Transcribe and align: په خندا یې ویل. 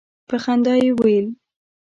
په 0.27 0.35
خندا 0.43 0.73
یې 0.83 0.91
ویل. 0.99 1.27